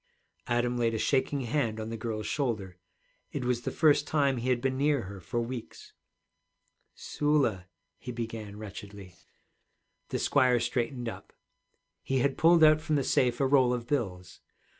[0.47, 2.79] Adam laid a shaking hand on the girl's shoulder.
[3.31, 5.93] It was the first time he had been near her for weeks.
[6.95, 7.67] 'Sula,'
[7.99, 9.13] he began wretchedly.
[10.09, 11.33] The squire straightened up.
[12.01, 14.39] He had pulled out from the safe a roll of bills.